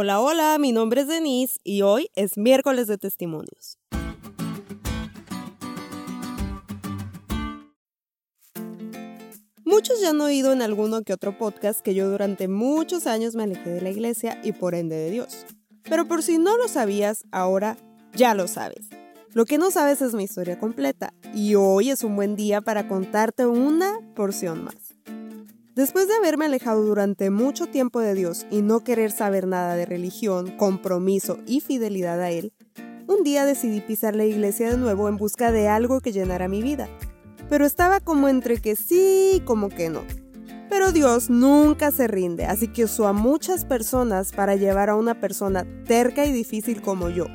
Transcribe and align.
Hola, 0.00 0.20
hola, 0.20 0.56
mi 0.60 0.70
nombre 0.70 1.00
es 1.00 1.08
Denise 1.08 1.58
y 1.64 1.82
hoy 1.82 2.08
es 2.14 2.38
miércoles 2.38 2.86
de 2.86 2.98
testimonios. 2.98 3.78
Muchos 9.64 10.00
ya 10.00 10.10
han 10.10 10.20
oído 10.20 10.52
en 10.52 10.62
alguno 10.62 11.02
que 11.02 11.12
otro 11.12 11.36
podcast 11.36 11.80
que 11.80 11.96
yo 11.96 12.08
durante 12.08 12.46
muchos 12.46 13.08
años 13.08 13.34
me 13.34 13.42
alejé 13.42 13.70
de 13.70 13.80
la 13.80 13.90
iglesia 13.90 14.40
y 14.44 14.52
por 14.52 14.76
ende 14.76 14.94
de 14.94 15.10
Dios. 15.10 15.46
Pero 15.82 16.06
por 16.06 16.22
si 16.22 16.38
no 16.38 16.56
lo 16.56 16.68
sabías, 16.68 17.24
ahora 17.32 17.76
ya 18.14 18.34
lo 18.34 18.46
sabes. 18.46 18.86
Lo 19.32 19.46
que 19.46 19.58
no 19.58 19.72
sabes 19.72 20.00
es 20.00 20.14
mi 20.14 20.22
historia 20.22 20.60
completa 20.60 21.12
y 21.34 21.56
hoy 21.56 21.90
es 21.90 22.04
un 22.04 22.14
buen 22.14 22.36
día 22.36 22.60
para 22.60 22.86
contarte 22.86 23.46
una 23.46 23.98
porción 24.14 24.62
más. 24.62 24.87
Después 25.78 26.08
de 26.08 26.14
haberme 26.16 26.46
alejado 26.46 26.82
durante 26.82 27.30
mucho 27.30 27.68
tiempo 27.68 28.00
de 28.00 28.12
Dios 28.12 28.46
y 28.50 28.62
no 28.62 28.82
querer 28.82 29.12
saber 29.12 29.46
nada 29.46 29.76
de 29.76 29.86
religión, 29.86 30.50
compromiso 30.56 31.38
y 31.46 31.60
fidelidad 31.60 32.20
a 32.20 32.32
Él, 32.32 32.52
un 33.06 33.22
día 33.22 33.44
decidí 33.44 33.80
pisar 33.80 34.16
la 34.16 34.24
iglesia 34.24 34.70
de 34.70 34.76
nuevo 34.76 35.08
en 35.08 35.16
busca 35.16 35.52
de 35.52 35.68
algo 35.68 36.00
que 36.00 36.10
llenara 36.10 36.48
mi 36.48 36.62
vida. 36.62 36.88
Pero 37.48 37.64
estaba 37.64 38.00
como 38.00 38.26
entre 38.28 38.60
que 38.60 38.74
sí 38.74 39.34
y 39.36 39.40
como 39.42 39.68
que 39.68 39.88
no. 39.88 40.02
Pero 40.68 40.90
Dios 40.90 41.30
nunca 41.30 41.92
se 41.92 42.08
rinde, 42.08 42.44
así 42.46 42.66
que 42.66 42.82
usó 42.82 43.06
a 43.06 43.12
muchas 43.12 43.64
personas 43.64 44.32
para 44.32 44.56
llevar 44.56 44.90
a 44.90 44.96
una 44.96 45.20
persona 45.20 45.64
terca 45.84 46.26
y 46.26 46.32
difícil 46.32 46.82
como 46.82 47.08
yo. 47.08 47.26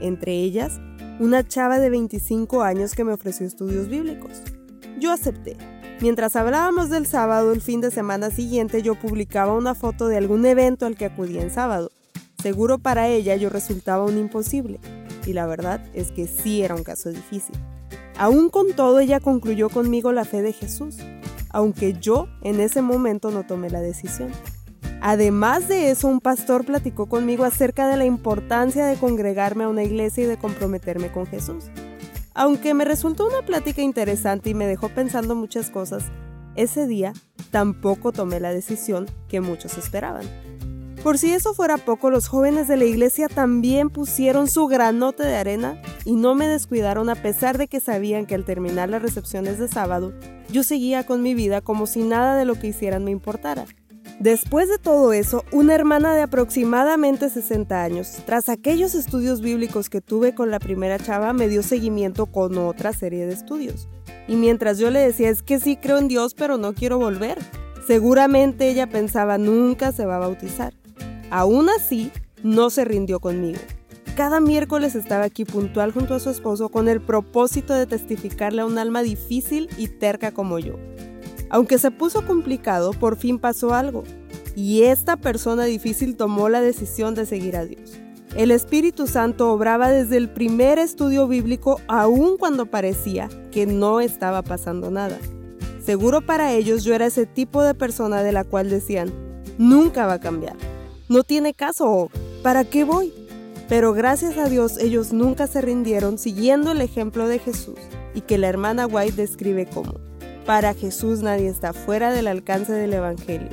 Entre 0.00 0.32
ellas, 0.32 0.80
una 1.20 1.46
chava 1.46 1.78
de 1.78 1.90
25 1.90 2.62
años 2.62 2.94
que 2.94 3.04
me 3.04 3.12
ofreció 3.12 3.46
estudios 3.46 3.90
bíblicos. 3.90 4.40
Yo 4.98 5.12
acepté 5.12 5.58
Mientras 6.00 6.36
hablábamos 6.36 6.90
del 6.90 7.06
sábado, 7.06 7.52
el 7.52 7.60
fin 7.60 7.80
de 7.80 7.90
semana 7.90 8.30
siguiente 8.30 8.82
yo 8.82 8.94
publicaba 8.94 9.54
una 9.54 9.74
foto 9.74 10.08
de 10.08 10.16
algún 10.16 10.44
evento 10.44 10.86
al 10.86 10.96
que 10.96 11.06
acudía 11.06 11.40
en 11.40 11.50
sábado. 11.50 11.90
Seguro 12.42 12.78
para 12.78 13.08
ella 13.08 13.36
yo 13.36 13.48
resultaba 13.48 14.04
un 14.04 14.18
imposible. 14.18 14.80
Y 15.24 15.32
la 15.32 15.46
verdad 15.46 15.80
es 15.94 16.10
que 16.10 16.26
sí 16.26 16.62
era 16.62 16.74
un 16.74 16.82
caso 16.82 17.10
difícil. 17.10 17.56
Aún 18.18 18.50
con 18.50 18.72
todo, 18.74 19.00
ella 19.00 19.20
concluyó 19.20 19.70
conmigo 19.70 20.12
la 20.12 20.24
fe 20.24 20.42
de 20.42 20.52
Jesús, 20.52 20.98
aunque 21.50 21.94
yo 21.94 22.28
en 22.42 22.60
ese 22.60 22.82
momento 22.82 23.30
no 23.30 23.44
tomé 23.44 23.70
la 23.70 23.80
decisión. 23.80 24.30
Además 25.00 25.68
de 25.68 25.90
eso, 25.90 26.08
un 26.08 26.20
pastor 26.20 26.64
platicó 26.64 27.06
conmigo 27.06 27.44
acerca 27.44 27.88
de 27.88 27.96
la 27.96 28.04
importancia 28.04 28.86
de 28.86 28.96
congregarme 28.96 29.64
a 29.64 29.68
una 29.68 29.82
iglesia 29.82 30.24
y 30.24 30.26
de 30.26 30.38
comprometerme 30.38 31.10
con 31.10 31.26
Jesús. 31.26 31.64
Aunque 32.34 32.74
me 32.74 32.84
resultó 32.84 33.26
una 33.26 33.46
plática 33.46 33.80
interesante 33.80 34.50
y 34.50 34.54
me 34.54 34.66
dejó 34.66 34.88
pensando 34.88 35.36
muchas 35.36 35.70
cosas, 35.70 36.04
ese 36.56 36.86
día 36.86 37.12
tampoco 37.52 38.10
tomé 38.10 38.40
la 38.40 38.52
decisión 38.52 39.06
que 39.28 39.40
muchos 39.40 39.78
esperaban. 39.78 40.24
Por 41.04 41.18
si 41.18 41.32
eso 41.32 41.54
fuera 41.54 41.76
poco, 41.76 42.10
los 42.10 42.28
jóvenes 42.28 42.66
de 42.66 42.76
la 42.76 42.86
iglesia 42.86 43.28
también 43.28 43.90
pusieron 43.90 44.48
su 44.48 44.66
granote 44.66 45.22
de 45.22 45.36
arena 45.36 45.80
y 46.04 46.16
no 46.16 46.34
me 46.34 46.48
descuidaron 46.48 47.08
a 47.10 47.14
pesar 47.14 47.58
de 47.58 47.68
que 47.68 47.78
sabían 47.78 48.26
que 48.26 48.34
al 48.34 48.44
terminar 48.44 48.88
las 48.88 49.02
recepciones 49.02 49.58
de 49.58 49.68
sábado, 49.68 50.12
yo 50.50 50.62
seguía 50.62 51.04
con 51.04 51.22
mi 51.22 51.34
vida 51.34 51.60
como 51.60 51.86
si 51.86 52.02
nada 52.02 52.36
de 52.36 52.46
lo 52.46 52.54
que 52.54 52.68
hicieran 52.68 53.04
me 53.04 53.10
importara. 53.10 53.66
Después 54.20 54.68
de 54.68 54.78
todo 54.78 55.12
eso, 55.12 55.44
una 55.50 55.74
hermana 55.74 56.14
de 56.14 56.22
aproximadamente 56.22 57.28
60 57.28 57.82
años, 57.82 58.18
tras 58.24 58.48
aquellos 58.48 58.94
estudios 58.94 59.40
bíblicos 59.40 59.90
que 59.90 60.00
tuve 60.00 60.34
con 60.34 60.50
la 60.50 60.60
primera 60.60 60.98
chava, 60.98 61.32
me 61.32 61.48
dio 61.48 61.62
seguimiento 61.62 62.26
con 62.26 62.56
otra 62.56 62.92
serie 62.92 63.26
de 63.26 63.34
estudios. 63.34 63.88
Y 64.28 64.36
mientras 64.36 64.78
yo 64.78 64.90
le 64.90 65.00
decía, 65.00 65.30
es 65.30 65.42
que 65.42 65.58
sí 65.58 65.76
creo 65.76 65.98
en 65.98 66.08
Dios, 66.08 66.34
pero 66.34 66.56
no 66.56 66.74
quiero 66.74 66.98
volver. 66.98 67.38
Seguramente 67.86 68.70
ella 68.70 68.88
pensaba, 68.88 69.36
nunca 69.36 69.92
se 69.92 70.06
va 70.06 70.16
a 70.16 70.20
bautizar. 70.20 70.72
Aún 71.30 71.68
así, 71.68 72.10
no 72.42 72.70
se 72.70 72.84
rindió 72.84 73.18
conmigo. 73.18 73.58
Cada 74.16 74.38
miércoles 74.38 74.94
estaba 74.94 75.24
aquí 75.24 75.44
puntual 75.44 75.90
junto 75.90 76.14
a 76.14 76.20
su 76.20 76.30
esposo 76.30 76.68
con 76.68 76.88
el 76.88 77.00
propósito 77.00 77.74
de 77.74 77.86
testificarle 77.86 78.62
a 78.62 78.66
un 78.66 78.78
alma 78.78 79.02
difícil 79.02 79.68
y 79.76 79.88
terca 79.88 80.30
como 80.30 80.60
yo. 80.60 80.76
Aunque 81.50 81.78
se 81.78 81.90
puso 81.90 82.26
complicado, 82.26 82.92
por 82.92 83.16
fin 83.16 83.38
pasó 83.38 83.74
algo, 83.74 84.04
y 84.56 84.82
esta 84.82 85.16
persona 85.16 85.64
difícil 85.64 86.16
tomó 86.16 86.48
la 86.48 86.60
decisión 86.60 87.14
de 87.14 87.26
seguir 87.26 87.56
a 87.56 87.64
Dios. 87.64 87.92
El 88.36 88.50
Espíritu 88.50 89.06
Santo 89.06 89.52
obraba 89.52 89.90
desde 89.90 90.16
el 90.16 90.28
primer 90.28 90.78
estudio 90.78 91.28
bíblico 91.28 91.80
aun 91.86 92.36
cuando 92.36 92.66
parecía 92.66 93.28
que 93.52 93.64
no 93.64 94.00
estaba 94.00 94.42
pasando 94.42 94.90
nada. 94.90 95.18
Seguro 95.84 96.20
para 96.20 96.52
ellos 96.52 96.82
yo 96.82 96.94
era 96.94 97.06
ese 97.06 97.26
tipo 97.26 97.62
de 97.62 97.74
persona 97.74 98.22
de 98.22 98.32
la 98.32 98.42
cual 98.42 98.70
decían, 98.70 99.12
nunca 99.58 100.06
va 100.06 100.14
a 100.14 100.20
cambiar, 100.20 100.56
no 101.08 101.22
tiene 101.22 101.54
caso 101.54 102.10
¿para 102.42 102.64
qué 102.64 102.84
voy? 102.84 103.12
Pero 103.68 103.92
gracias 103.92 104.36
a 104.36 104.48
Dios 104.48 104.78
ellos 104.78 105.12
nunca 105.12 105.46
se 105.46 105.60
rindieron 105.60 106.18
siguiendo 106.18 106.72
el 106.72 106.80
ejemplo 106.80 107.28
de 107.28 107.38
Jesús 107.38 107.78
y 108.14 108.22
que 108.22 108.38
la 108.38 108.48
hermana 108.48 108.86
White 108.86 109.16
describe 109.16 109.66
como 109.66 109.94
para 110.44 110.74
Jesús 110.74 111.20
nadie 111.20 111.48
está 111.48 111.72
fuera 111.72 112.12
del 112.12 112.26
alcance 112.26 112.72
del 112.72 112.92
Evangelio. 112.92 113.48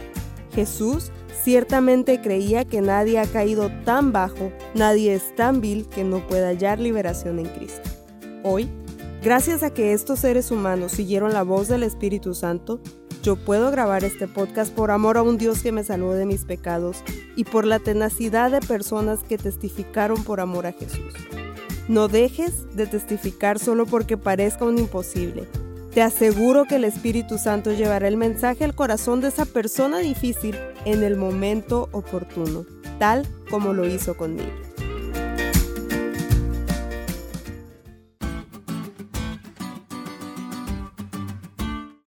Jesús 0.53 1.11
ciertamente 1.43 2.21
creía 2.21 2.65
que 2.65 2.81
nadie 2.81 3.19
ha 3.19 3.25
caído 3.25 3.71
tan 3.85 4.11
bajo, 4.11 4.51
nadie 4.75 5.13
es 5.13 5.35
tan 5.35 5.61
vil 5.61 5.87
que 5.87 6.03
no 6.03 6.25
pueda 6.27 6.49
hallar 6.49 6.79
liberación 6.79 7.39
en 7.39 7.47
Cristo. 7.47 7.89
Hoy, 8.43 8.69
gracias 9.23 9.63
a 9.63 9.73
que 9.73 9.93
estos 9.93 10.19
seres 10.19 10.51
humanos 10.51 10.91
siguieron 10.91 11.33
la 11.33 11.43
voz 11.43 11.67
del 11.67 11.83
Espíritu 11.83 12.33
Santo, 12.33 12.81
yo 13.23 13.35
puedo 13.35 13.69
grabar 13.69 14.03
este 14.03 14.27
podcast 14.27 14.73
por 14.73 14.89
amor 14.89 15.17
a 15.17 15.21
un 15.21 15.37
Dios 15.37 15.61
que 15.61 15.71
me 15.71 15.83
salvó 15.83 16.13
de 16.13 16.25
mis 16.25 16.43
pecados 16.43 17.03
y 17.35 17.43
por 17.43 17.65
la 17.65 17.77
tenacidad 17.77 18.49
de 18.51 18.61
personas 18.61 19.23
que 19.23 19.37
testificaron 19.37 20.23
por 20.23 20.39
amor 20.39 20.65
a 20.65 20.73
Jesús. 20.73 21.13
No 21.87 22.07
dejes 22.07 22.75
de 22.75 22.87
testificar 22.87 23.59
solo 23.59 23.85
porque 23.85 24.17
parezca 24.17 24.65
un 24.65 24.79
imposible 24.79 25.47
te 25.93 26.01
aseguro 26.01 26.65
que 26.65 26.75
el 26.75 26.85
Espíritu 26.85 27.37
Santo 27.37 27.73
llevará 27.73 28.07
el 28.07 28.15
mensaje 28.15 28.63
al 28.63 28.75
corazón 28.75 29.19
de 29.19 29.27
esa 29.27 29.45
persona 29.45 29.99
difícil 29.99 30.57
en 30.85 31.03
el 31.03 31.17
momento 31.17 31.89
oportuno, 31.91 32.65
tal 32.97 33.27
como 33.49 33.73
lo 33.73 33.85
hizo 33.85 34.15
conmigo. 34.15 34.49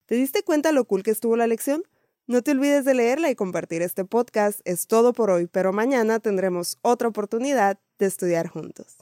¿Te 0.06 0.16
diste 0.16 0.44
cuenta 0.44 0.72
lo 0.72 0.86
cool 0.86 1.04
que 1.04 1.12
estuvo 1.12 1.36
la 1.36 1.48
lección? 1.48 1.84
No 2.26 2.42
te 2.42 2.52
olvides 2.52 2.86
de 2.86 2.94
leerla 2.94 3.32
y 3.32 3.36
compartir 3.36 3.82
este 3.82 4.06
podcast. 4.06 4.62
Es 4.64 4.88
todo 4.88 5.12
por 5.12 5.30
hoy, 5.30 5.48
pero 5.48 5.74
mañana 5.74 6.20
tendremos 6.20 6.78
otra 6.84 7.10
oportunidad 7.10 7.80
de 8.00 8.06
estudiar 8.06 8.48
juntos. 8.48 8.98